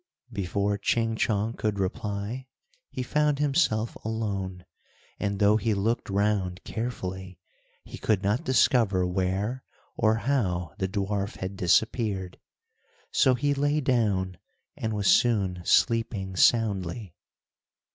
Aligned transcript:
Before 0.33 0.79
Ching 0.79 1.15
Chong 1.15 1.53
could 1.53 1.77
reply, 1.77 2.47
he 2.89 3.03
found 3.03 3.37
himself 3.37 3.95
alone, 4.03 4.65
and 5.19 5.37
though 5.37 5.57
he 5.57 5.75
looked 5.75 6.09
round 6.09 6.63
carefully, 6.63 7.37
he 7.83 7.99
could 7.99 8.23
not 8.23 8.43
discover 8.43 9.05
where, 9.05 9.63
or 9.95 10.15
how 10.15 10.73
the 10.79 10.87
dwarf 10.87 11.35
had 11.35 11.55
disappeared. 11.55 12.39
So 13.11 13.35
he 13.35 13.53
lay 13.53 13.79
down, 13.79 14.37
and 14.75 14.91
was 14.93 15.05
soon 15.05 15.61
sleeping 15.65 16.35
soundly. 16.35 17.13